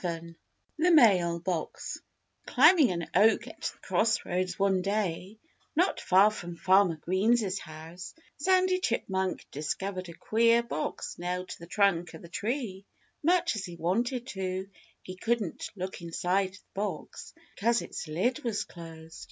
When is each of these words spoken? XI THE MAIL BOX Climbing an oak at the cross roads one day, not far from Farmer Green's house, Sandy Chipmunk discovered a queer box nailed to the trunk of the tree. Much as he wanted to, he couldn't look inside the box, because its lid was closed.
XI 0.01 0.33
THE 0.79 0.89
MAIL 0.89 1.41
BOX 1.41 1.99
Climbing 2.47 2.89
an 2.89 3.07
oak 3.13 3.45
at 3.47 3.61
the 3.61 3.77
cross 3.83 4.25
roads 4.25 4.57
one 4.57 4.81
day, 4.81 5.37
not 5.75 6.01
far 6.01 6.31
from 6.31 6.55
Farmer 6.55 6.95
Green's 6.95 7.59
house, 7.59 8.15
Sandy 8.37 8.79
Chipmunk 8.79 9.45
discovered 9.51 10.09
a 10.09 10.15
queer 10.17 10.63
box 10.63 11.19
nailed 11.19 11.49
to 11.49 11.59
the 11.59 11.67
trunk 11.67 12.15
of 12.15 12.23
the 12.23 12.29
tree. 12.29 12.83
Much 13.21 13.55
as 13.55 13.63
he 13.63 13.75
wanted 13.75 14.25
to, 14.29 14.67
he 15.03 15.17
couldn't 15.17 15.69
look 15.75 16.01
inside 16.01 16.53
the 16.55 16.59
box, 16.73 17.35
because 17.53 17.83
its 17.83 18.07
lid 18.07 18.43
was 18.43 18.63
closed. 18.63 19.19